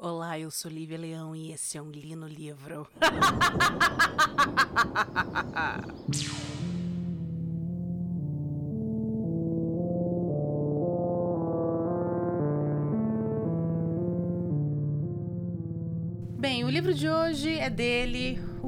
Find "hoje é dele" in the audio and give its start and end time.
17.08-18.38